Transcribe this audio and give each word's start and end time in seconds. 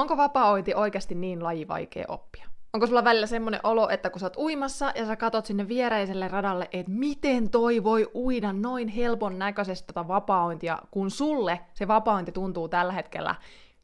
Onko 0.00 0.16
vapaa-ointi 0.16 0.74
oikeasti 0.74 1.14
niin 1.14 1.44
lajivaikea 1.44 2.04
oppia? 2.08 2.46
Onko 2.72 2.86
sulla 2.86 3.04
välillä 3.04 3.26
semmoinen 3.26 3.60
olo, 3.62 3.88
että 3.88 4.10
kun 4.10 4.20
sä 4.20 4.26
oot 4.26 4.36
uimassa 4.36 4.92
ja 4.94 5.06
sä 5.06 5.16
katot 5.16 5.46
sinne 5.46 5.68
viereiselle 5.68 6.28
radalle, 6.28 6.68
että 6.72 6.92
miten 6.92 7.50
toi 7.50 7.84
voi 7.84 8.10
uida 8.14 8.52
noin 8.52 8.88
helpon 8.88 9.38
näköisesti 9.38 9.86
tota 9.86 10.08
vapaa-ointia, 10.08 10.78
kun 10.90 11.10
sulle 11.10 11.60
se 11.74 11.88
vapaa 11.88 12.22
tuntuu 12.34 12.68
tällä 12.68 12.92
hetkellä 12.92 13.34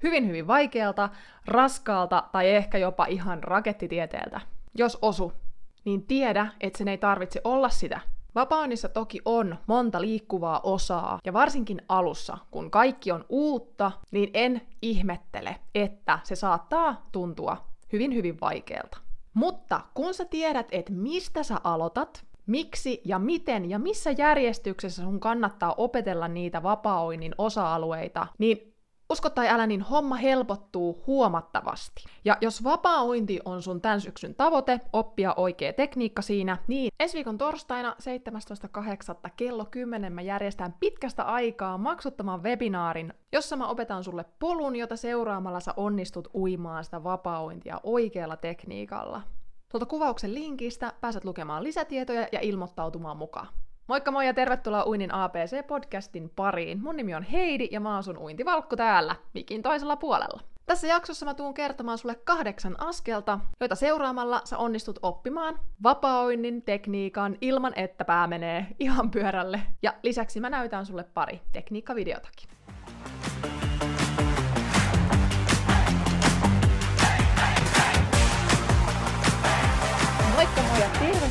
hyvin 0.03 0.27
hyvin 0.27 0.47
vaikealta, 0.47 1.09
raskaalta 1.47 2.25
tai 2.33 2.49
ehkä 2.49 2.79
jopa 2.79 3.07
ihan 3.07 3.45
rakettitieteeltä. 3.45 4.41
Jos 4.75 4.99
osu, 5.03 5.33
niin 5.85 6.07
tiedä, 6.07 6.47
että 6.61 6.79
sen 6.79 6.89
ei 6.89 6.99
tarvitse 6.99 7.41
olla 7.45 7.69
sitä. 7.69 8.01
Vapaanissa 8.37 8.89
toki 8.89 9.21
on 9.25 9.57
monta 9.67 10.01
liikkuvaa 10.01 10.61
osaa, 10.63 11.19
ja 11.25 11.33
varsinkin 11.33 11.83
alussa, 11.89 12.39
kun 12.51 12.71
kaikki 12.71 13.13
on 13.13 13.25
uutta, 13.29 13.93
niin 14.11 14.31
en 14.35 14.61
ihmettele, 14.83 15.57
että 15.75 16.19
se 16.23 16.37
saattaa 16.37 17.07
tuntua 17.13 17.57
hyvin 17.93 18.15
hyvin 18.15 18.41
vaikealta. 18.41 18.99
Mutta 19.35 19.81
kun 19.95 20.15
sä 20.15 20.25
tiedät, 20.25 20.69
että 20.73 20.93
mistä 20.93 21.43
sä 21.43 21.57
aloitat, 21.65 22.25
miksi 22.47 23.01
ja 23.05 23.19
miten 23.19 23.71
ja 23.71 23.79
missä 23.79 24.11
järjestyksessä 24.11 25.03
sun 25.03 25.21
kannattaa 25.21 25.75
opetella 25.77 26.29
niitä 26.29 26.63
vapaa-oinnin 26.63 27.35
osa-alueita, 27.39 28.27
niin 28.39 28.76
Usko 29.11 29.31
tai 29.31 29.49
älä, 29.49 29.67
niin 29.67 29.81
homma 29.81 30.17
helpottuu 30.17 31.03
huomattavasti. 31.07 32.05
Ja 32.25 32.37
jos 32.41 32.65
vapaa-ointi 32.65 33.41
on 33.45 33.63
sun 33.63 33.81
tämän 33.81 34.01
syksyn 34.01 34.35
tavoite, 34.35 34.81
oppia 34.93 35.35
oikea 35.37 35.73
tekniikka 35.73 36.23
siinä, 36.23 36.57
niin 36.69 36.93
ensi 37.01 37.15
viikon 37.15 37.39
torstaina 37.39 37.97
17.8. 39.25 39.31
kello 39.37 39.65
10 39.65 40.13
mä 40.13 40.23
järjestän 40.23 40.75
pitkästä 40.81 41.23
aikaa 41.23 41.79
maksuttoman 41.79 42.43
webinaarin, 42.43 43.15
jossa 43.33 43.57
mä 43.57 43.69
opetan 43.69 44.05
sulle 44.05 44.25
polun, 44.39 44.77
jota 44.77 44.97
seuraamalla 44.97 45.61
sä 45.61 45.75
onnistut 45.77 46.29
uimaan 46.35 46.85
sitä 46.85 47.05
vapaa-ointia 47.05 47.81
oikealla 47.83 48.37
tekniikalla. 48.37 49.23
Tuolta 49.73 49.87
kuvauksen 49.87 50.35
linkistä 50.35 50.93
pääset 51.01 51.25
lukemaan 51.25 51.65
lisätietoja 51.65 52.29
ja 52.33 52.41
ilmoittautumaan 52.41 53.17
mukaan. 53.17 53.49
Moikka 53.87 54.11
moi 54.11 54.27
ja 54.27 54.35
tervetuloa 54.35 54.85
Uinin 54.85 55.11
APC-podcastin 55.11 56.31
pariin. 56.37 56.83
Mun 56.83 56.97
nimi 56.97 57.15
on 57.15 57.23
Heidi 57.23 57.69
ja 57.71 57.81
mä 57.81 57.95
oon 57.95 58.03
sun 58.03 58.19
uintivalkku 58.19 58.77
täällä, 58.77 59.17
mikin 59.35 59.63
toisella 59.63 59.97
puolella. 59.97 60.41
Tässä 60.67 60.87
jaksossa 60.87 61.27
mä 61.27 61.35
tuun 61.35 61.55
kertomaan 61.55 61.99
sulle 61.99 62.15
kahdeksan 62.15 62.81
askelta, 62.81 63.41
joita 63.61 63.75
seuraamalla 63.75 64.41
sä 64.45 64.59
onnistut 64.59 64.99
oppimaan 65.03 65.59
vapaoinnin 65.83 66.63
tekniikan 66.63 67.37
ilman, 67.41 67.73
että 67.77 68.05
pää 68.05 68.27
menee 68.27 68.67
ihan 68.79 69.11
pyörälle. 69.11 69.63
Ja 69.83 69.95
lisäksi 70.03 70.41
mä 70.41 70.51
näytän 70.51 70.87
sulle 70.87 71.05
pari 71.05 71.41
tekniikkavideotakin. 71.53 72.49
Moikka 80.35 80.63
moi 80.63 80.81
ja 80.81 80.89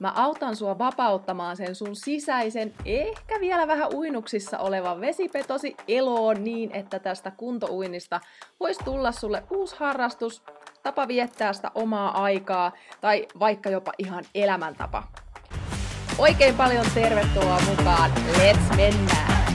Mä 0.00 0.12
autan 0.16 0.56
sua 0.56 0.78
vapauttamaan 0.78 1.56
sen 1.56 1.74
sun 1.74 1.96
sisäisen, 1.96 2.74
ehkä 2.84 3.40
vielä 3.40 3.66
vähän 3.66 3.94
uinuksissa 3.94 4.58
olevan 4.58 5.00
vesipetosi 5.00 5.76
eloon 5.88 6.44
niin, 6.44 6.70
että 6.72 6.98
tästä 6.98 7.30
kuntouinnista 7.30 8.20
voisi 8.60 8.84
tulla 8.84 9.12
sulle 9.12 9.42
uusi 9.50 9.76
harrastus, 9.78 10.42
tapa 10.82 11.08
viettää 11.08 11.52
sitä 11.52 11.70
omaa 11.74 12.22
aikaa 12.22 12.72
tai 13.00 13.26
vaikka 13.40 13.70
jopa 13.70 13.92
ihan 13.98 14.24
elämäntapa. 14.34 15.02
Oikein 16.18 16.54
paljon 16.54 16.86
tervetuloa 16.94 17.60
mukaan. 17.60 18.10
Let's 18.10 18.76
mennään! 18.76 19.54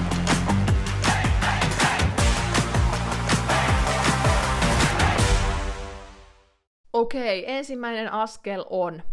Okei, 6.93 7.51
ensimmäinen 7.51 8.13
askel 8.13 8.65
on 8.69 9.03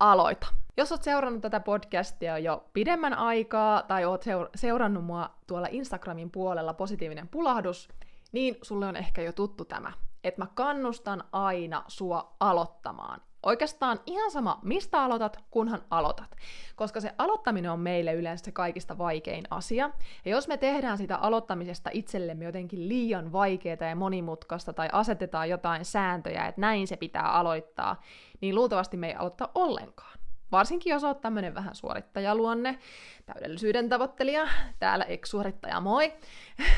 aloita. 0.00 0.61
Jos 0.76 0.92
oot 0.92 1.02
seurannut 1.02 1.42
tätä 1.42 1.60
podcastia 1.60 2.38
jo 2.38 2.64
pidemmän 2.72 3.14
aikaa 3.14 3.82
tai 3.82 4.04
oot 4.04 4.24
seur- 4.24 4.50
seurannut 4.54 5.04
mua 5.04 5.30
tuolla 5.46 5.68
Instagramin 5.70 6.30
puolella 6.30 6.74
positiivinen 6.74 7.28
pulahdus, 7.28 7.88
niin 8.32 8.56
sulle 8.62 8.86
on 8.86 8.96
ehkä 8.96 9.22
jo 9.22 9.32
tuttu 9.32 9.64
tämä, 9.64 9.92
että 10.24 10.40
mä 10.40 10.46
kannustan 10.54 11.24
aina 11.32 11.84
sua 11.88 12.36
aloittamaan. 12.40 13.20
Oikeastaan 13.42 14.00
ihan 14.06 14.30
sama, 14.30 14.58
mistä 14.62 15.02
aloitat, 15.02 15.44
kunhan 15.50 15.82
aloitat. 15.90 16.36
Koska 16.76 17.00
se 17.00 17.14
aloittaminen 17.18 17.70
on 17.70 17.80
meille 17.80 18.12
yleensä 18.12 18.44
se 18.44 18.52
kaikista 18.52 18.98
vaikein 18.98 19.44
asia. 19.50 19.90
Ja 20.24 20.30
jos 20.30 20.48
me 20.48 20.56
tehdään 20.56 20.98
sitä 20.98 21.16
aloittamisesta 21.16 21.90
itsellemme 21.92 22.44
jotenkin 22.44 22.88
liian 22.88 23.32
vaikeaa 23.32 23.88
ja 23.88 23.96
monimutkaista 23.96 24.72
tai 24.72 24.88
asetetaan 24.92 25.48
jotain 25.48 25.84
sääntöjä, 25.84 26.46
että 26.46 26.60
näin 26.60 26.86
se 26.88 26.96
pitää 26.96 27.32
aloittaa, 27.32 28.00
niin 28.40 28.54
luultavasti 28.54 28.96
me 28.96 29.08
ei 29.08 29.14
aloittaa 29.14 29.50
ollenkaan. 29.54 30.21
Varsinkin 30.52 30.90
jos 30.90 31.04
olet 31.04 31.20
tämmöinen 31.20 31.54
vähän 31.54 31.74
suorittajaluonne, 31.74 32.78
täydellisyyden 33.26 33.88
tavoittelija, 33.88 34.48
täällä 34.78 35.04
ex-suorittaja 35.04 35.80
moi, 35.80 36.12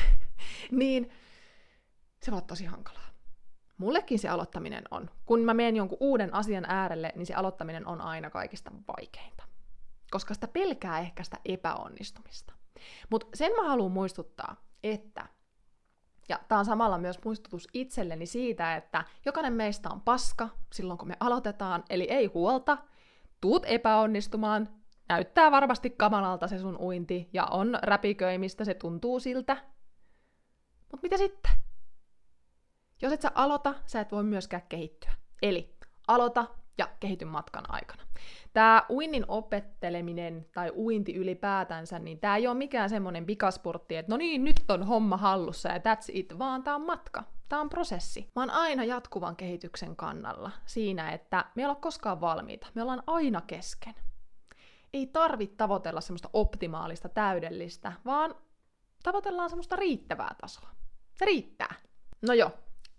niin 0.71 1.09
se 2.21 2.31
voi 2.31 2.37
olla 2.37 2.47
tosi 2.47 2.65
hankalaa. 2.65 3.05
Mullekin 3.77 4.19
se 4.19 4.29
aloittaminen 4.29 4.83
on. 4.91 5.09
Kun 5.25 5.39
mä 5.39 5.53
menen 5.53 5.75
jonkun 5.75 5.97
uuden 6.01 6.33
asian 6.33 6.65
äärelle, 6.67 7.13
niin 7.15 7.25
se 7.25 7.33
aloittaminen 7.33 7.87
on 7.87 8.01
aina 8.01 8.29
kaikista 8.29 8.71
vaikeinta. 8.87 9.43
Koska 10.11 10.33
sitä 10.33 10.47
pelkää 10.47 10.99
ehkä 10.99 11.23
sitä 11.23 11.37
epäonnistumista. 11.45 12.53
Mutta 13.09 13.27
sen 13.33 13.51
mä 13.51 13.67
haluan 13.67 13.91
muistuttaa, 13.91 14.55
että 14.83 15.27
ja 16.29 16.39
tämä 16.47 16.59
on 16.59 16.65
samalla 16.65 16.97
myös 16.97 17.19
muistutus 17.25 17.67
itselleni 17.73 18.25
siitä, 18.25 18.75
että 18.75 19.03
jokainen 19.25 19.53
meistä 19.53 19.89
on 19.89 20.01
paska 20.01 20.49
silloin, 20.73 20.99
kun 20.99 21.07
me 21.07 21.17
aloitetaan, 21.19 21.83
eli 21.89 22.03
ei 22.03 22.25
huolta, 22.25 22.77
tuut 23.41 23.63
epäonnistumaan, 23.65 24.69
näyttää 25.09 25.51
varmasti 25.51 25.89
kamalalta 25.89 26.47
se 26.47 26.59
sun 26.59 26.77
uinti, 26.77 27.29
ja 27.33 27.45
on 27.45 27.79
räpiköimistä, 27.81 28.65
se 28.65 28.73
tuntuu 28.73 29.19
siltä. 29.19 29.57
Mutta 30.91 31.03
mitä 31.03 31.17
sitten? 31.17 31.51
Jos 33.01 33.13
et 33.13 33.21
sä 33.21 33.31
aloita, 33.35 33.73
sä 33.85 34.01
et 34.01 34.11
voi 34.11 34.23
myöskään 34.23 34.63
kehittyä. 34.69 35.11
Eli 35.41 35.75
aloita 36.07 36.45
ja 36.77 36.89
kehity 36.99 37.25
matkan 37.25 37.63
aikana. 37.67 38.03
Tämä 38.53 38.83
uinnin 38.89 39.25
opetteleminen 39.27 40.45
tai 40.53 40.71
uinti 40.75 41.15
ylipäätänsä, 41.15 41.99
niin 41.99 42.19
tämä 42.19 42.35
ei 42.35 42.47
ole 42.47 42.57
mikään 42.57 42.89
semmoinen 42.89 43.25
pikaspurtti, 43.25 43.95
että 43.95 44.11
no 44.11 44.17
niin, 44.17 44.43
nyt 44.43 44.63
on 44.69 44.83
homma 44.83 45.17
hallussa 45.17 45.69
ja 45.69 45.77
that's 45.77 46.09
it, 46.11 46.39
vaan 46.39 46.63
tämä 46.63 46.75
on 46.75 46.85
matka. 46.85 47.23
Tämä 47.49 47.61
on 47.61 47.69
prosessi. 47.69 48.31
Mä 48.35 48.41
oon 48.41 48.49
aina 48.49 48.83
jatkuvan 48.83 49.35
kehityksen 49.35 49.95
kannalla 49.95 50.51
siinä, 50.65 51.11
että 51.11 51.45
me 51.55 51.61
ei 51.61 51.65
olla 51.65 51.75
koskaan 51.75 52.21
valmiita. 52.21 52.67
Me 52.73 52.81
ollaan 52.81 53.03
aina 53.07 53.41
kesken. 53.41 53.95
Ei 54.93 55.07
tarvitse 55.07 55.55
tavoitella 55.55 56.01
semmoista 56.01 56.29
optimaalista, 56.33 57.09
täydellistä, 57.09 57.93
vaan 58.05 58.35
tavoitellaan 59.03 59.49
semmoista 59.49 59.75
riittävää 59.75 60.35
tasoa. 60.41 60.69
Se 61.13 61.25
riittää. 61.25 61.75
No 62.21 62.33
joo, 62.33 62.51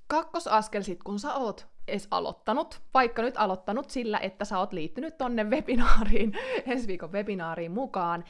kakkosaskel 0.07 0.83
sit, 0.83 1.03
kun 1.03 1.19
sä 1.19 1.35
oot 1.35 1.67
edes 1.89 2.09
aloittanut, 2.11 2.81
vaikka 2.95 3.23
nyt 3.23 3.35
aloittanut 3.37 3.91
sillä, 3.91 4.19
että 4.19 4.45
sä 4.45 4.59
oot 4.59 4.73
liittynyt 4.73 5.19
tonne 5.19 5.45
webinaariin, 5.45 6.33
ensi 6.67 6.87
viikon 6.87 7.13
webinaariin 7.13 7.73
mukaan, 7.73 8.25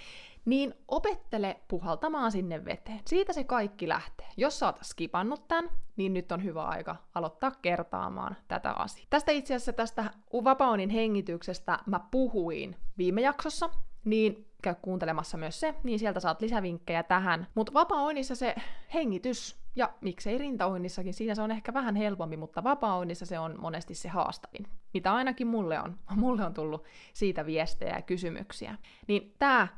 niin 0.45 0.75
opettele 0.89 1.57
puhaltamaan 1.69 2.33
sinne 2.33 2.65
veteen. 2.65 3.01
Siitä 3.07 3.33
se 3.33 3.45
kaikki 3.45 3.89
lähtee. 3.89 4.27
Jos 4.37 4.59
sä 4.59 4.67
oot 4.67 4.79
skipannut 4.83 5.49
tämän, 5.49 5.71
niin 5.97 6.15
nyt 6.15 6.33
on 6.33 6.45
hyvä 6.45 6.65
aika 6.65 6.97
aloittaa 7.15 7.51
kertaamaan 7.63 8.37
tätä 8.49 8.71
asiaa. 8.71 9.07
Tästä 9.11 9.33
itse 9.33 9.55
asiassa 9.55 9.73
tästä 9.73 10.11
Vapaonin 10.45 10.91
hengityksestä 10.91 11.79
mä 11.87 12.01
puhuin 12.11 12.77
viime 12.99 13.21
jaksossa, 13.21 13.71
niin 14.07 14.47
käy 14.63 14.75
kuuntelemassa 14.83 15.37
myös 15.37 15.61
se, 15.61 15.75
niin 15.83 15.99
sieltä 15.99 16.21
saat 16.21 16.41
lisävinkkejä 16.41 17.03
tähän. 17.03 17.47
Mutta 17.55 17.73
vapaa 17.73 18.03
se 18.23 18.55
hengitys, 18.95 19.57
ja 19.77 19.93
miksei 20.01 20.39
rintaoinnissakin, 20.39 21.15
siinä 21.15 21.35
se 21.35 21.43
on 21.43 21.51
ehkä 21.51 21.75
vähän 21.75 21.97
helpompi, 21.97 22.37
mutta 22.37 22.65
vapaa 22.65 22.97
se 23.13 23.39
on 23.39 23.55
monesti 23.61 23.95
se 23.95 24.09
haastavin. 24.09 24.67
Mitä 24.95 25.15
ainakin 25.15 25.47
mulle 25.47 25.81
on. 25.81 25.99
Mulle 26.17 26.45
on 26.45 26.55
tullut 26.55 26.85
siitä 27.13 27.47
viestejä 27.47 27.97
ja 27.97 28.03
kysymyksiä. 28.03 28.79
Niin 29.09 29.35
tämä 29.39 29.69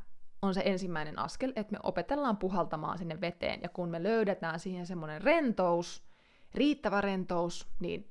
on 0.42 0.54
se 0.54 0.62
ensimmäinen 0.64 1.18
askel, 1.18 1.52
että 1.56 1.72
me 1.72 1.78
opetellaan 1.82 2.36
puhaltamaan 2.36 2.98
sinne 2.98 3.20
veteen, 3.20 3.60
ja 3.62 3.68
kun 3.68 3.88
me 3.88 4.02
löydetään 4.02 4.60
siihen 4.60 4.86
semmoinen 4.86 5.22
rentous, 5.22 6.02
riittävä 6.54 7.00
rentous, 7.00 7.68
niin 7.80 8.10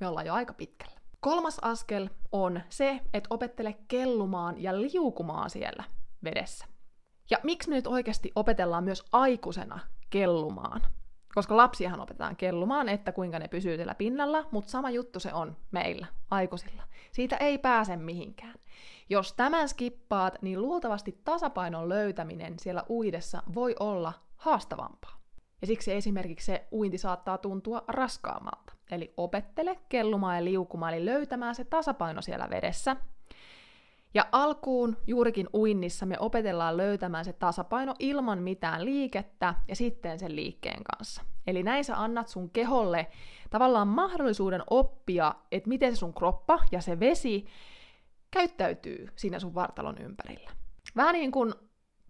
me 0.00 0.06
ollaan 0.06 0.26
jo 0.26 0.34
aika 0.34 0.52
pitkällä. 0.52 0.99
Kolmas 1.20 1.58
askel 1.58 2.08
on 2.32 2.60
se, 2.68 3.00
että 3.14 3.26
opettele 3.30 3.76
kellumaan 3.88 4.62
ja 4.62 4.80
liukumaan 4.80 5.50
siellä 5.50 5.84
vedessä. 6.24 6.66
Ja 7.30 7.38
miksi 7.42 7.68
me 7.68 7.74
nyt 7.74 7.86
oikeasti 7.86 8.32
opetellaan 8.34 8.84
myös 8.84 9.04
aikuisena 9.12 9.78
kellumaan? 10.10 10.82
Koska 11.34 11.56
lapsiahan 11.56 12.00
opetetaan 12.00 12.36
kellumaan, 12.36 12.88
että 12.88 13.12
kuinka 13.12 13.38
ne 13.38 13.48
pysyy 13.48 13.76
siellä 13.76 13.94
pinnalla, 13.94 14.48
mutta 14.50 14.70
sama 14.70 14.90
juttu 14.90 15.20
se 15.20 15.32
on 15.32 15.56
meillä, 15.70 16.06
aikuisilla. 16.30 16.82
Siitä 17.12 17.36
ei 17.36 17.58
pääse 17.58 17.96
mihinkään. 17.96 18.54
Jos 19.08 19.32
tämän 19.32 19.68
skippaat, 19.68 20.42
niin 20.42 20.62
luultavasti 20.62 21.20
tasapainon 21.24 21.88
löytäminen 21.88 22.58
siellä 22.58 22.84
uidessa 22.90 23.42
voi 23.54 23.74
olla 23.80 24.12
haastavampaa. 24.36 25.20
Ja 25.60 25.66
siksi 25.66 25.92
esimerkiksi 25.92 26.46
se 26.46 26.68
uinti 26.72 26.98
saattaa 26.98 27.38
tuntua 27.38 27.84
raskaammalta. 27.88 28.69
Eli 28.90 29.14
opettele 29.16 29.78
kellumaan 29.88 30.36
ja 30.36 30.44
liukumaan, 30.44 30.94
eli 30.94 31.04
löytämään 31.04 31.54
se 31.54 31.64
tasapaino 31.64 32.22
siellä 32.22 32.50
vedessä. 32.50 32.96
Ja 34.14 34.26
alkuun 34.32 34.96
juurikin 35.06 35.48
uinnissa 35.54 36.06
me 36.06 36.16
opetellaan 36.18 36.76
löytämään 36.76 37.24
se 37.24 37.32
tasapaino 37.32 37.94
ilman 37.98 38.42
mitään 38.42 38.84
liikettä 38.84 39.54
ja 39.68 39.76
sitten 39.76 40.18
sen 40.18 40.36
liikkeen 40.36 40.84
kanssa. 40.84 41.22
Eli 41.46 41.62
näin 41.62 41.84
sä 41.84 42.02
annat 42.02 42.28
sun 42.28 42.50
keholle 42.50 43.06
tavallaan 43.50 43.88
mahdollisuuden 43.88 44.62
oppia, 44.70 45.34
että 45.52 45.68
miten 45.68 45.92
se 45.92 45.98
sun 45.98 46.14
kroppa 46.14 46.58
ja 46.72 46.80
se 46.80 47.00
vesi 47.00 47.46
käyttäytyy 48.30 49.08
siinä 49.16 49.38
sun 49.38 49.54
vartalon 49.54 49.98
ympärillä. 49.98 50.50
Vähän 50.96 51.12
niin 51.12 51.32
kuin 51.32 51.54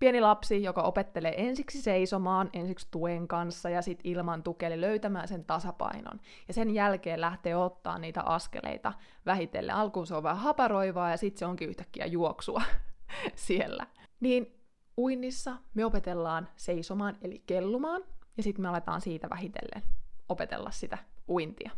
pieni 0.01 0.21
lapsi, 0.21 0.63
joka 0.63 0.83
opettelee 0.83 1.35
ensiksi 1.37 1.83
seisomaan, 1.83 2.51
ensiksi 2.53 2.89
tuen 2.91 3.29
kanssa 3.29 3.71
ja 3.71 3.83
sitten 3.83 4.11
ilman 4.13 4.43
tukea, 4.43 4.81
löytämään 4.81 5.29
sen 5.29 5.45
tasapainon. 5.45 6.21
Ja 6.49 6.55
sen 6.55 6.71
jälkeen 6.71 7.21
lähtee 7.21 7.57
ottaa 7.57 7.99
niitä 7.99 8.23
askeleita 8.23 8.93
vähitellen. 9.27 9.77
Alkuun 9.77 10.07
se 10.07 10.15
on 10.15 10.23
vähän 10.23 10.39
haparoivaa 10.39 11.11
ja 11.11 11.17
sitten 11.17 11.39
se 11.39 11.47
onkin 11.47 11.69
yhtäkkiä 11.69 12.07
juoksua 12.07 12.63
siellä. 13.35 13.87
Niin 14.21 14.61
uinnissa 14.99 15.57
me 15.75 15.85
opetellaan 15.85 16.49
seisomaan 16.57 17.17
eli 17.23 17.43
kellumaan 17.47 18.05
ja 18.37 18.43
sitten 18.43 18.63
me 18.63 18.69
aletaan 18.69 19.01
siitä 19.01 19.31
vähitellen 19.31 19.83
opetella 20.29 20.71
sitä 20.71 20.99
uintia. 21.29 21.71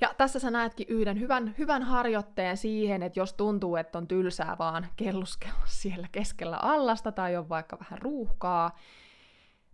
Ja 0.00 0.14
tässä 0.18 0.38
sä 0.38 0.50
näetkin 0.50 0.86
yhden 0.88 1.20
hyvän, 1.20 1.54
hyvän 1.58 1.82
harjoitteen 1.82 2.56
siihen, 2.56 3.02
että 3.02 3.20
jos 3.20 3.32
tuntuu, 3.32 3.76
että 3.76 3.98
on 3.98 4.08
tylsää 4.08 4.56
vaan 4.58 4.86
kelluskella 4.96 5.62
siellä 5.66 6.08
keskellä 6.12 6.56
allasta 6.56 7.12
tai 7.12 7.36
on 7.36 7.48
vaikka 7.48 7.78
vähän 7.78 7.98
ruuhkaa, 8.02 8.76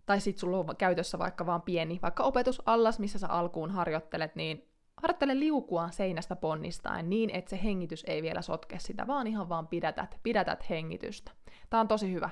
tai 0.05 0.21
sitten 0.21 0.39
sulla 0.39 0.57
on 0.57 0.77
käytössä 0.77 1.19
vaikka 1.19 1.45
vaan 1.45 1.61
pieni, 1.61 1.99
vaikka 2.01 2.23
opetusallas, 2.23 2.99
missä 2.99 3.19
sä 3.19 3.27
alkuun 3.27 3.71
harjoittelet, 3.71 4.35
niin 4.35 4.67
harjoittele 4.97 5.39
liukua 5.39 5.91
seinästä 5.91 6.35
ponnistaen 6.35 7.09
niin, 7.09 7.29
että 7.29 7.49
se 7.49 7.59
hengitys 7.63 8.03
ei 8.07 8.21
vielä 8.21 8.41
sotke 8.41 8.79
sitä, 8.79 9.07
vaan 9.07 9.27
ihan 9.27 9.49
vaan 9.49 9.67
pidätät, 9.67 10.19
pidätät 10.23 10.69
hengitystä. 10.69 11.31
Tämä 11.69 11.81
on 11.81 11.87
tosi 11.87 12.13
hyvä. 12.13 12.29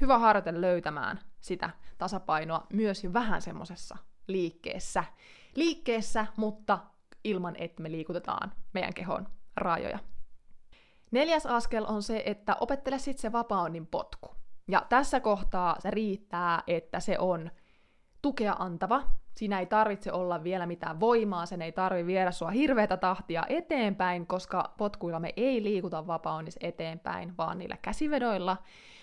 Hyvä 0.00 0.18
harjoitella 0.18 0.60
löytämään 0.60 1.20
sitä 1.40 1.70
tasapainoa 1.98 2.66
myös 2.72 3.04
jo 3.04 3.12
vähän 3.12 3.42
semmoisessa 3.42 3.96
liikkeessä. 4.26 5.04
Liikkeessä, 5.54 6.26
mutta 6.36 6.78
ilman, 7.24 7.56
että 7.58 7.82
me 7.82 7.90
liikutetaan 7.90 8.52
meidän 8.72 8.94
kehon 8.94 9.28
rajoja. 9.56 9.98
Neljäs 11.10 11.46
askel 11.46 11.84
on 11.88 12.02
se, 12.02 12.22
että 12.26 12.56
opettele 12.60 12.98
sitten 12.98 13.22
se 13.22 13.32
vapaunnin 13.32 13.86
potku. 13.86 14.34
Ja 14.68 14.86
tässä 14.88 15.20
kohtaa 15.20 15.76
se 15.78 15.90
riittää, 15.90 16.62
että 16.66 17.00
se 17.00 17.18
on 17.18 17.50
tukea 18.22 18.56
antava. 18.58 19.02
Siinä 19.38 19.60
ei 19.60 19.66
tarvitse 19.66 20.12
olla 20.12 20.44
vielä 20.44 20.66
mitään 20.66 21.00
voimaa, 21.00 21.46
sen 21.46 21.62
ei 21.62 21.72
tarvitse 21.72 22.06
viedä 22.06 22.30
sua 22.30 22.50
hirveätä 22.50 22.96
tahtia 22.96 23.44
eteenpäin, 23.48 24.26
koska 24.26 24.74
potkuilla 24.76 25.20
me 25.20 25.32
ei 25.36 25.62
liikuta 25.62 26.06
vapaunnissa 26.06 26.60
eteenpäin, 26.62 27.36
vaan 27.38 27.58
niillä 27.58 27.76
käsivedoilla. 27.82 28.56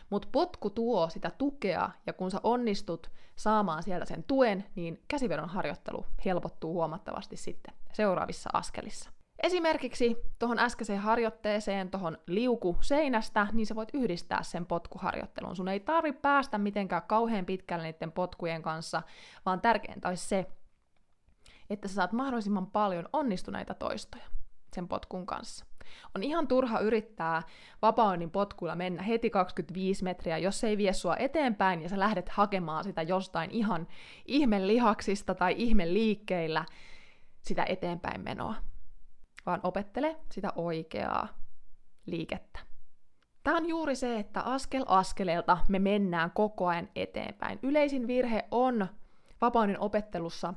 Mutta 0.09 0.27
potku 0.31 0.69
tuo 0.69 1.09
sitä 1.09 1.31
tukea, 1.37 1.89
ja 2.07 2.13
kun 2.13 2.31
sä 2.31 2.39
onnistut 2.43 3.11
saamaan 3.35 3.83
sieltä 3.83 4.05
sen 4.05 4.23
tuen, 4.23 4.65
niin 4.75 5.03
käsivedon 5.07 5.49
harjoittelu 5.49 6.05
helpottuu 6.25 6.73
huomattavasti 6.73 7.37
sitten 7.37 7.73
seuraavissa 7.93 8.49
askelissa. 8.53 9.14
Esimerkiksi 9.43 10.15
tuohon 10.39 10.59
äskeiseen 10.59 10.99
harjoitteeseen, 10.99 11.91
tuohon 11.91 12.17
liuku 12.27 12.77
seinästä, 12.81 13.47
niin 13.53 13.65
sä 13.65 13.75
voit 13.75 13.89
yhdistää 13.93 14.43
sen 14.43 14.65
potkuharjoittelun. 14.65 15.55
Sun 15.55 15.67
ei 15.67 15.79
tarvi 15.79 16.11
päästä 16.11 16.57
mitenkään 16.57 17.01
kauhean 17.07 17.45
pitkälle 17.45 17.83
niiden 17.83 18.11
potkujen 18.11 18.61
kanssa, 18.61 19.01
vaan 19.45 19.61
tärkeintä 19.61 20.09
olisi 20.09 20.27
se, 20.27 20.45
että 21.69 21.87
sä 21.87 21.93
saat 21.93 22.11
mahdollisimman 22.11 22.67
paljon 22.67 23.09
onnistuneita 23.13 23.73
toistoja 23.73 24.25
sen 24.75 24.87
potkun 24.87 25.25
kanssa. 25.25 25.65
On 26.15 26.23
ihan 26.23 26.47
turha 26.47 26.79
yrittää 26.79 27.43
vapaunin 27.81 28.31
potkulla 28.31 28.75
mennä 28.75 29.03
heti 29.03 29.29
25 29.29 30.03
metriä, 30.03 30.37
jos 30.37 30.59
se 30.59 30.67
ei 30.67 30.77
vie 30.77 30.93
sua 30.93 31.15
eteenpäin 31.15 31.81
ja 31.81 31.89
sä 31.89 31.99
lähdet 31.99 32.29
hakemaan 32.29 32.83
sitä 32.83 33.01
jostain 33.01 33.51
ihan 33.51 33.87
ihmelihaksista 34.25 35.35
tai 35.35 35.55
ihmeliikkeillä 35.57 36.65
sitä 37.41 37.65
eteenpäin 37.69 38.21
menoa. 38.21 38.55
Vaan 39.45 39.59
opettele 39.63 40.15
sitä 40.31 40.53
oikeaa 40.55 41.27
liikettä. 42.05 42.59
Tämä 43.43 43.57
on 43.57 43.65
juuri 43.65 43.95
se, 43.95 44.19
että 44.19 44.41
askel 44.41 44.85
askeleelta 44.87 45.57
me 45.69 45.79
mennään 45.79 46.31
koko 46.31 46.67
ajan 46.67 46.89
eteenpäin. 46.95 47.59
Yleisin 47.63 48.07
virhe 48.07 48.47
on 48.51 48.87
vapaunin 49.41 49.79
opettelussa 49.79 50.53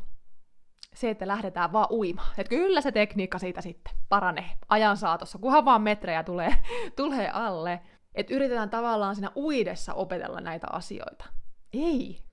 se, 0.95 1.11
että 1.11 1.27
lähdetään 1.27 1.73
vaan 1.73 1.87
uimaan. 1.91 2.33
Että 2.39 2.49
kyllä 2.49 2.81
se 2.81 2.93
tekniikka 2.93 3.39
siitä 3.39 3.61
sitten 3.61 3.95
paranee 4.09 4.51
ajan 4.69 4.97
saatossa, 4.97 5.39
kunhan 5.39 5.65
vaan 5.65 5.83
metrejä 5.83 6.23
tulee, 6.23 6.55
tulee 6.97 7.31
alle. 7.31 7.81
Että 8.15 8.35
yritetään 8.35 8.71
tavallaan 8.71 9.15
siinä 9.15 9.31
uidessa 9.37 9.95
opetella 9.95 10.41
näitä 10.41 10.67
asioita. 10.73 11.25
Ei. 11.73 12.25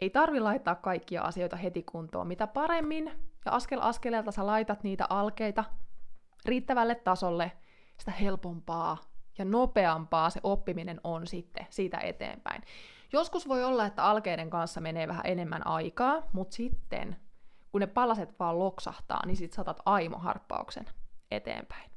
Ei 0.00 0.10
tarvi 0.10 0.40
laittaa 0.40 0.74
kaikkia 0.74 1.22
asioita 1.22 1.56
heti 1.56 1.82
kuntoon. 1.82 2.26
Mitä 2.26 2.46
paremmin 2.46 3.12
ja 3.44 3.52
askel 3.52 3.78
askeleelta 3.82 4.32
sä 4.32 4.46
laitat 4.46 4.82
niitä 4.82 5.06
alkeita 5.10 5.64
riittävälle 6.44 6.94
tasolle, 6.94 7.52
sitä 7.98 8.10
helpompaa 8.10 8.98
ja 9.38 9.44
nopeampaa 9.44 10.30
se 10.30 10.40
oppiminen 10.42 11.00
on 11.04 11.26
sitten 11.26 11.66
siitä 11.70 11.98
eteenpäin. 11.98 12.62
Joskus 13.12 13.48
voi 13.48 13.64
olla, 13.64 13.86
että 13.86 14.04
alkeiden 14.04 14.50
kanssa 14.50 14.80
menee 14.80 15.08
vähän 15.08 15.26
enemmän 15.26 15.66
aikaa, 15.66 16.22
mutta 16.32 16.56
sitten 16.56 17.16
kun 17.72 17.80
ne 17.80 17.86
palaset 17.86 18.38
vaan 18.38 18.58
loksahtaa, 18.58 19.26
niin 19.26 19.36
sit 19.36 19.52
saatat 19.52 19.80
aimoharppauksen 19.84 20.86
eteenpäin. 21.30 21.90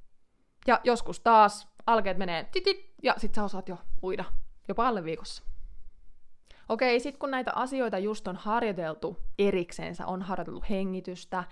Ja 0.67 0.81
joskus 0.83 1.19
taas 1.19 1.67
alkeet 1.87 2.17
menee 2.17 2.43
titit, 2.51 2.93
ja 3.03 3.13
sit 3.17 3.35
sä 3.35 3.43
osaat 3.43 3.69
jo 3.69 3.77
uida 4.03 4.25
jopa 4.67 4.87
alle 4.87 5.03
viikossa. 5.03 5.43
Okei, 6.69 6.99
sit 6.99 7.17
kun 7.17 7.31
näitä 7.31 7.51
asioita 7.55 7.97
just 7.97 8.27
on 8.27 8.35
harjoiteltu 8.35 9.17
eriksensä, 9.39 10.05
on 10.05 10.21
harjoiteltu 10.21 10.63
hengitystä, 10.69 11.43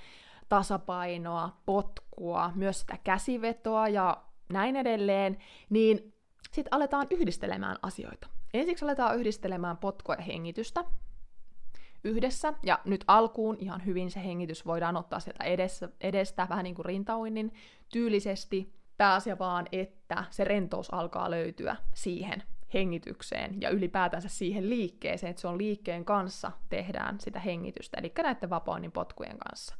tasapainoa, 0.49 1.57
potkua, 1.65 2.51
myös 2.55 2.79
sitä 2.79 2.97
käsivetoa 3.03 3.87
ja 3.87 4.23
näin 4.53 4.75
edelleen, 4.75 5.37
niin 5.69 6.13
sitten 6.51 6.73
aletaan 6.73 7.07
yhdistelemään 7.09 7.77
asioita. 7.81 8.27
Ensiksi 8.53 8.85
aletaan 8.85 9.17
yhdistelemään 9.17 9.77
potkua 9.77 10.15
ja 10.15 10.23
hengitystä, 10.23 10.83
yhdessä. 12.03 12.53
Ja 12.63 12.79
nyt 12.85 13.03
alkuun 13.07 13.57
ihan 13.59 13.85
hyvin 13.85 14.11
se 14.11 14.23
hengitys 14.23 14.65
voidaan 14.65 14.97
ottaa 14.97 15.19
sieltä 15.19 15.43
edessä, 15.43 15.89
edestä, 16.01 16.47
vähän 16.49 16.63
niin 16.63 16.75
kuin 16.75 16.85
rintauinnin 16.85 17.53
tyylisesti. 17.89 18.73
Pääasia 18.97 19.39
vaan, 19.39 19.67
että 19.71 20.23
se 20.29 20.43
rentous 20.43 20.93
alkaa 20.93 21.31
löytyä 21.31 21.75
siihen 21.93 22.43
hengitykseen 22.73 23.61
ja 23.61 23.69
ylipäätänsä 23.69 24.29
siihen 24.29 24.69
liikkeeseen, 24.69 25.29
että 25.29 25.41
se 25.41 25.47
on 25.47 25.57
liikkeen 25.57 26.05
kanssa 26.05 26.51
tehdään 26.69 27.19
sitä 27.19 27.39
hengitystä, 27.39 27.97
eli 27.97 28.13
näiden 28.23 28.49
vapaannin 28.49 28.91
potkujen 28.91 29.37
kanssa. 29.37 29.75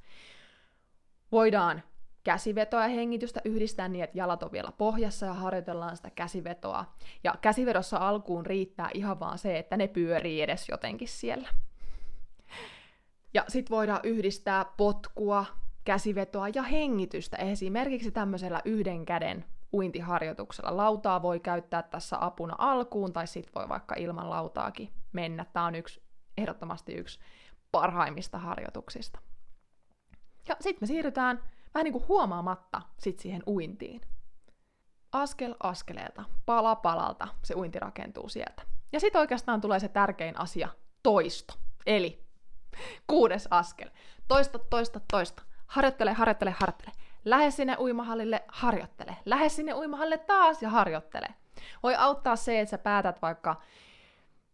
Voidaan 1.32 1.84
käsivetoa 2.24 2.82
ja 2.82 2.88
hengitystä 2.88 3.42
yhdistää 3.46 3.88
niin, 3.88 4.04
että 4.04 4.18
jalat 4.18 4.44
on 4.44 4.52
vielä 4.52 4.72
pohjassa 4.78 5.26
ja 5.26 5.34
harjoitellaan 5.34 5.98
sitä 5.98 6.10
käsivetoa. 6.10 6.86
Ja 7.24 7.36
käsivedossa 7.42 7.98
alkuun 7.98 8.46
riittää 8.46 8.90
ihan 8.94 9.20
vaan 9.20 9.38
se, 9.38 9.60
että 9.60 9.78
ne 9.78 9.88
pyörii 9.88 10.42
edes 10.42 10.70
jotenkin 10.70 11.08
siellä. 11.08 11.50
Ja 13.34 13.46
sit 13.48 13.70
voidaan 13.70 14.00
yhdistää 14.04 14.66
potkua, 14.78 15.46
käsivetoa 15.86 16.48
ja 16.50 16.64
hengitystä 16.64 17.38
esimerkiksi 17.38 18.12
tämmöisellä 18.12 18.62
yhden 18.66 19.06
käden 19.06 19.46
uintiharjoituksella. 19.74 20.78
Lautaa 20.78 21.22
voi 21.22 21.40
käyttää 21.40 21.84
tässä 21.84 22.26
apuna 22.26 22.56
alkuun, 22.58 23.14
tai 23.14 23.28
sit 23.28 23.56
voi 23.56 23.70
vaikka 23.70 23.96
ilman 23.98 24.30
lautaakin 24.30 24.90
mennä. 25.14 25.46
Tämä 25.46 25.66
on 25.66 25.76
yksi, 25.76 26.02
ehdottomasti 26.38 26.94
yksi 26.94 27.20
parhaimmista 27.72 28.38
harjoituksista. 28.38 29.20
Ja 30.50 30.56
sitten 30.60 30.78
me 30.82 30.88
siirrytään 30.88 31.44
vähän 31.74 31.84
niin 31.84 31.94
kuin 31.94 32.08
huomaamatta 32.08 32.82
sit 32.98 33.20
siihen 33.20 33.44
uintiin. 33.48 34.02
Askel 35.12 35.56
askeleelta, 35.64 36.24
pala 36.46 36.76
palalta 36.76 37.28
se 37.44 37.54
uinti 37.54 37.80
rakentuu 37.80 38.30
sieltä. 38.30 38.62
Ja 38.92 39.00
sitten 39.00 39.22
oikeastaan 39.22 39.62
tulee 39.62 39.80
se 39.80 39.88
tärkein 39.88 40.40
asia, 40.40 40.70
toisto. 41.04 41.54
Eli 41.86 42.30
Kuudes 43.08 43.48
askel. 43.52 43.90
Toista, 44.28 44.60
toista, 44.60 45.02
toista. 45.12 45.44
Harjoittele, 45.68 46.14
harjoittele, 46.14 46.52
harjoittele. 46.52 46.92
Lähde 47.26 47.52
sinne 47.52 47.78
uimahallille, 47.80 48.44
harjoittele. 48.48 49.16
Lähde 49.26 49.50
sinne 49.50 49.74
uimahallille 49.74 50.18
taas 50.18 50.62
ja 50.62 50.70
harjoittele. 50.70 51.28
Voi 51.84 51.96
auttaa 51.96 52.36
se, 52.36 52.60
että 52.60 52.70
sä 52.70 52.78
päätät 52.78 53.22
vaikka, 53.22 53.62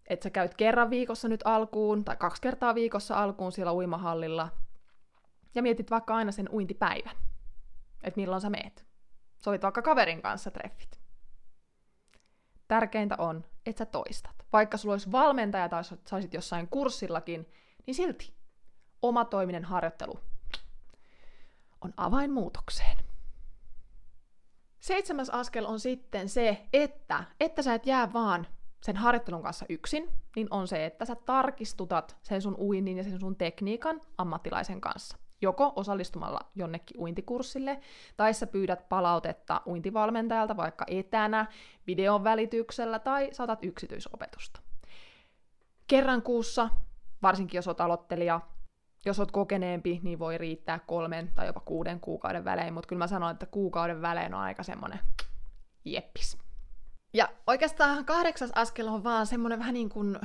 että 0.07 0.23
sä 0.23 0.29
käyt 0.29 0.55
kerran 0.55 0.89
viikossa 0.89 1.27
nyt 1.27 1.41
alkuun, 1.45 2.05
tai 2.05 2.15
kaksi 2.15 2.41
kertaa 2.41 2.75
viikossa 2.75 3.23
alkuun 3.23 3.51
siellä 3.51 3.73
uimahallilla, 3.73 4.49
ja 5.55 5.61
mietit 5.61 5.91
vaikka 5.91 6.15
aina 6.15 6.31
sen 6.31 6.49
uintipäivän, 6.49 7.15
että 8.03 8.19
milloin 8.19 8.41
sä 8.41 8.49
meet. 8.49 8.85
Sovit 9.37 9.63
vaikka 9.63 9.81
kaverin 9.81 10.21
kanssa 10.21 10.51
treffit. 10.51 10.99
Tärkeintä 12.67 13.15
on, 13.17 13.45
että 13.65 13.79
sä 13.79 13.85
toistat. 13.85 14.45
Vaikka 14.53 14.77
sulla 14.77 14.93
olisi 14.93 15.11
valmentaja 15.11 15.69
tai 15.69 15.83
saisit 16.07 16.33
jossain 16.33 16.67
kurssillakin, 16.67 17.49
niin 17.87 17.95
silti 17.95 18.33
oma 19.01 19.25
toiminen 19.25 19.65
harjoittelu 19.65 20.19
on 21.81 21.93
avain 21.97 22.31
muutokseen. 22.31 22.97
Seitsemäs 24.79 25.29
askel 25.29 25.65
on 25.65 25.79
sitten 25.79 26.29
se, 26.29 26.67
että, 26.73 27.23
että 27.39 27.61
sä 27.61 27.73
et 27.73 27.85
jää 27.85 28.13
vaan 28.13 28.47
sen 28.83 28.95
harjoittelun 28.95 29.43
kanssa 29.43 29.65
yksin, 29.69 30.09
niin 30.35 30.47
on 30.51 30.67
se, 30.67 30.85
että 30.85 31.05
sä 31.05 31.15
tarkistutat 31.15 32.17
sen 32.23 32.41
sun 32.41 32.55
uinnin 32.59 32.97
ja 32.97 33.03
sen 33.03 33.19
sun 33.19 33.35
tekniikan 33.35 34.01
ammattilaisen 34.17 34.81
kanssa. 34.81 35.17
Joko 35.41 35.73
osallistumalla 35.75 36.39
jonnekin 36.55 36.99
uintikurssille, 36.99 37.79
tai 38.17 38.33
sä 38.33 38.47
pyydät 38.47 38.89
palautetta 38.89 39.61
uintivalmentajalta 39.67 40.57
vaikka 40.57 40.85
etänä, 40.87 41.45
videon 41.87 42.23
välityksellä, 42.23 42.99
tai 42.99 43.29
saatat 43.31 43.59
yksityisopetusta. 43.61 44.61
Kerran 45.87 46.21
kuussa, 46.21 46.69
varsinkin 47.21 47.57
jos 47.57 47.67
oot 47.67 47.81
aloittelija, 47.81 48.41
jos 49.05 49.19
oot 49.19 49.31
kokeneempi, 49.31 49.99
niin 50.03 50.19
voi 50.19 50.37
riittää 50.37 50.79
kolmen 50.79 51.31
tai 51.35 51.45
jopa 51.47 51.59
kuuden 51.59 51.99
kuukauden 51.99 52.45
välein, 52.45 52.73
mutta 52.73 52.87
kyllä 52.87 52.99
mä 52.99 53.07
sanon, 53.07 53.31
että 53.31 53.45
kuukauden 53.45 54.01
välein 54.01 54.33
on 54.33 54.41
aika 54.41 54.63
semmonen 54.63 54.99
jeppis. 55.85 56.37
Ja 57.13 57.29
oikeastaan 57.47 58.05
kahdeksas 58.05 58.51
askel 58.55 58.87
on 58.87 59.03
vaan 59.03 59.27
semmonen 59.27 59.59
vähän 59.59 59.73
niin 59.73 59.89
kuin 59.89 60.19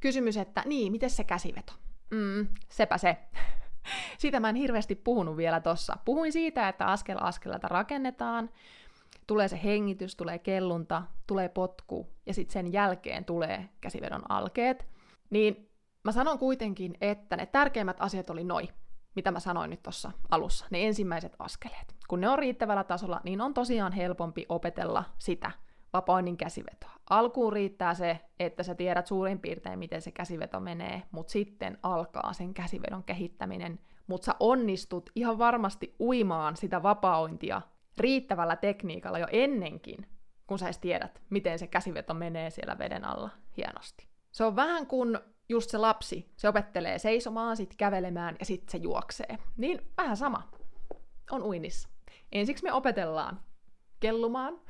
kysymys, 0.00 0.36
että 0.36 0.62
niin, 0.66 0.92
miten 0.92 1.10
se 1.10 1.24
käsiveto? 1.24 1.72
Mm, 2.10 2.48
sepä 2.68 2.98
se. 2.98 3.16
Siitä 4.18 4.40
mä 4.40 4.48
en 4.48 4.54
hirveästi 4.54 4.94
puhunut 4.94 5.36
vielä 5.36 5.60
tossa. 5.60 5.96
Puhuin 6.04 6.32
siitä, 6.32 6.68
että 6.68 6.86
askel 6.86 7.18
askelelta 7.20 7.68
rakennetaan, 7.68 8.50
tulee 9.26 9.48
se 9.48 9.60
hengitys, 9.64 10.16
tulee 10.16 10.38
kellunta, 10.38 11.02
tulee 11.26 11.48
potku 11.48 12.08
ja 12.26 12.34
sitten 12.34 12.52
sen 12.52 12.72
jälkeen 12.72 13.24
tulee 13.24 13.68
käsivedon 13.80 14.22
alkeet. 14.30 14.86
Niin 15.30 15.70
Mä 16.04 16.12
sanon 16.12 16.38
kuitenkin, 16.38 16.94
että 17.00 17.36
ne 17.36 17.46
tärkeimmät 17.46 17.96
asiat 18.00 18.30
oli 18.30 18.44
noi, 18.44 18.68
mitä 19.14 19.30
mä 19.30 19.40
sanoin 19.40 19.70
nyt 19.70 19.82
tuossa 19.82 20.12
alussa, 20.30 20.66
ne 20.70 20.86
ensimmäiset 20.86 21.36
askeleet. 21.38 21.94
Kun 22.08 22.20
ne 22.20 22.28
on 22.28 22.38
riittävällä 22.38 22.84
tasolla, 22.84 23.20
niin 23.24 23.40
on 23.40 23.54
tosiaan 23.54 23.92
helpompi 23.92 24.46
opetella 24.48 25.04
sitä 25.18 25.50
vapainnin 25.92 26.36
käsivetoa. 26.36 26.92
Alkuun 27.10 27.52
riittää 27.52 27.94
se, 27.94 28.20
että 28.40 28.62
sä 28.62 28.74
tiedät 28.74 29.06
suurin 29.06 29.38
piirtein, 29.38 29.78
miten 29.78 30.02
se 30.02 30.10
käsiveto 30.10 30.60
menee, 30.60 31.02
mutta 31.10 31.32
sitten 31.32 31.78
alkaa 31.82 32.32
sen 32.32 32.54
käsivedon 32.54 33.04
kehittäminen. 33.04 33.80
Mutta 34.06 34.24
sä 34.24 34.34
onnistut 34.40 35.10
ihan 35.14 35.38
varmasti 35.38 35.94
uimaan 36.00 36.56
sitä 36.56 36.82
vapaointia 36.82 37.62
riittävällä 37.98 38.56
tekniikalla 38.56 39.18
jo 39.18 39.26
ennenkin, 39.32 40.06
kun 40.46 40.58
sä 40.58 40.66
edes 40.66 40.78
tiedät, 40.78 41.22
miten 41.30 41.58
se 41.58 41.66
käsiveto 41.66 42.14
menee 42.14 42.50
siellä 42.50 42.78
veden 42.78 43.04
alla 43.04 43.30
hienosti. 43.56 44.08
Se 44.32 44.44
on 44.44 44.56
vähän 44.56 44.86
kuin 44.86 45.18
just 45.48 45.70
se 45.70 45.78
lapsi, 45.78 46.32
se 46.36 46.48
opettelee 46.48 46.98
seisomaan, 46.98 47.56
sitten 47.56 47.76
kävelemään 47.76 48.36
ja 48.38 48.44
sitten 48.44 48.70
se 48.70 48.78
juoksee. 48.78 49.38
Niin 49.56 49.80
vähän 49.96 50.16
sama 50.16 50.48
on 51.30 51.42
uinnissa. 51.42 51.88
Ensiksi 52.32 52.64
me 52.64 52.72
opetellaan 52.72 53.40
kellumaan, 54.00 54.60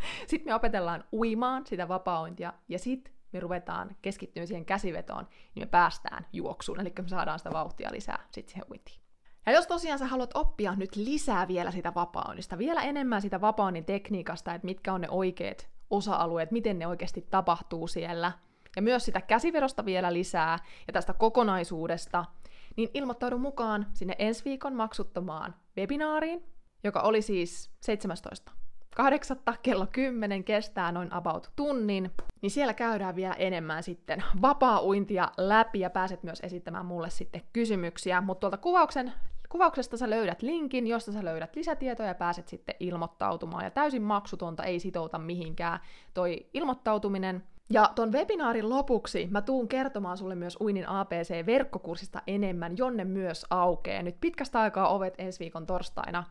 sitten 0.28 0.52
me 0.52 0.54
opetellaan 0.54 1.04
uimaan 1.12 1.66
sitä 1.66 1.88
vapaointia 1.88 2.52
ja 2.68 2.78
sitten 2.78 3.14
me 3.32 3.40
ruvetaan 3.40 3.96
keskittymään 4.02 4.46
siihen 4.46 4.64
käsivetoon, 4.64 5.26
niin 5.54 5.62
me 5.62 5.66
päästään 5.66 6.26
juoksuun, 6.32 6.80
eli 6.80 6.92
me 7.02 7.08
saadaan 7.08 7.38
sitä 7.38 7.50
vauhtia 7.52 7.88
lisää 7.92 8.26
sitten 8.30 8.52
siihen 8.52 8.70
uintiin. 8.70 9.00
Ja 9.46 9.52
jos 9.52 9.66
tosiaan 9.66 9.98
sä 9.98 10.06
haluat 10.06 10.30
oppia 10.34 10.74
nyt 10.74 10.96
lisää 10.96 11.48
vielä 11.48 11.70
sitä 11.70 11.94
vapaunista, 11.94 12.58
vielä 12.58 12.82
enemmän 12.82 13.22
sitä 13.22 13.40
vapaunnin 13.40 13.84
tekniikasta, 13.84 14.54
että 14.54 14.66
mitkä 14.66 14.92
on 14.92 15.00
ne 15.00 15.08
oikeat 15.10 15.68
osa-alueet, 15.90 16.50
miten 16.50 16.78
ne 16.78 16.86
oikeasti 16.86 17.26
tapahtuu 17.30 17.86
siellä– 17.86 18.32
ja 18.76 18.82
myös 18.82 19.04
sitä 19.04 19.20
käsiverosta 19.20 19.84
vielä 19.84 20.12
lisää 20.12 20.58
ja 20.86 20.92
tästä 20.92 21.12
kokonaisuudesta, 21.12 22.24
niin 22.76 22.90
ilmoittaudu 22.94 23.38
mukaan 23.38 23.86
sinne 23.92 24.16
ensi 24.18 24.44
viikon 24.44 24.74
maksuttomaan 24.74 25.54
webinaariin, 25.78 26.44
joka 26.84 27.00
oli 27.00 27.22
siis 27.22 27.70
17. 27.80 28.52
8. 28.96 29.36
kello 29.62 29.86
10 29.92 30.44
kestää 30.44 30.92
noin 30.92 31.12
about 31.12 31.50
tunnin, 31.56 32.10
niin 32.42 32.50
siellä 32.50 32.74
käydään 32.74 33.16
vielä 33.16 33.34
enemmän 33.34 33.82
sitten 33.82 34.22
vapaa-uintia 34.42 35.30
läpi 35.36 35.80
ja 35.80 35.90
pääset 35.90 36.22
myös 36.22 36.40
esittämään 36.42 36.86
mulle 36.86 37.10
sitten 37.10 37.42
kysymyksiä, 37.52 38.20
mutta 38.20 38.40
tuolta 38.40 38.56
kuvauksen 38.56 39.12
Kuvauksesta 39.50 39.96
sä 39.96 40.10
löydät 40.10 40.42
linkin, 40.42 40.86
josta 40.86 41.12
sä 41.12 41.24
löydät 41.24 41.56
lisätietoja 41.56 42.08
ja 42.08 42.14
pääset 42.14 42.48
sitten 42.48 42.74
ilmoittautumaan. 42.80 43.64
Ja 43.64 43.70
täysin 43.70 44.02
maksutonta, 44.02 44.64
ei 44.64 44.80
sitouta 44.80 45.18
mihinkään 45.18 45.80
toi 46.14 46.46
ilmoittautuminen. 46.54 47.42
Ja 47.70 47.92
ton 47.94 48.12
webinaarin 48.12 48.68
lopuksi 48.68 49.28
mä 49.30 49.42
tuun 49.42 49.68
kertomaan 49.68 50.18
sulle 50.18 50.34
myös 50.34 50.56
Uinin 50.60 50.88
APC-verkkokurssista 50.88 52.22
enemmän, 52.26 52.76
jonne 52.76 53.04
myös 53.04 53.46
aukeaa. 53.50 54.02
Nyt 54.02 54.16
pitkästä 54.20 54.60
aikaa 54.60 54.88
ovet 54.88 55.14
ensi 55.18 55.40
viikon 55.40 55.66
torstaina. 55.66 56.24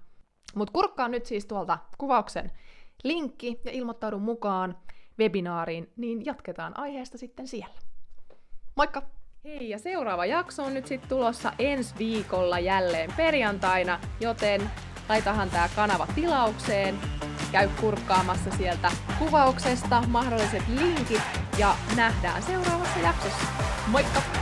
Mutta 0.56 0.72
kurkkaa 0.72 1.08
nyt 1.08 1.26
siis 1.26 1.46
tuolta 1.46 1.78
kuvauksen 1.98 2.52
linkki 3.04 3.60
ja 3.66 3.72
ilmoittaudu 3.72 4.20
mukaan 4.20 4.78
webinaariin, 5.20 5.90
niin 5.98 6.26
jatketaan 6.26 6.80
aiheesta 6.80 7.18
sitten 7.18 7.48
siellä. 7.48 7.76
Moikka! 8.76 9.02
Hei, 9.44 9.70
ja 9.70 9.80
seuraava 9.80 10.26
jakso 10.26 10.64
on 10.64 10.74
nyt 10.74 10.88
sitten 10.88 11.10
tulossa 11.10 11.54
ensi 11.60 11.96
viikolla 12.00 12.60
jälleen 12.60 13.14
perjantaina, 13.18 14.00
joten 14.20 14.72
laitahan 15.10 15.50
tämä 15.50 15.70
kanava 15.76 16.08
tilaukseen 16.16 17.00
käy 17.52 17.70
kurkkaamassa 17.82 18.52
sieltä 18.52 18.92
kuvauksesta 19.20 20.04
mahdolliset 20.08 20.64
linkit 20.68 21.22
ja 21.58 21.76
nähdään 21.96 22.44
seuraavassa 22.44 23.00
jaksossa. 23.00 23.46
Moikka! 23.88 24.39